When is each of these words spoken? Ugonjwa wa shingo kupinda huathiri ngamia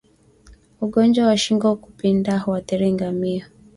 Ugonjwa 0.81 1.27
wa 1.27 1.37
shingo 1.37 1.75
kupinda 1.75 2.37
huathiri 2.39 2.93
ngamia 2.93 3.45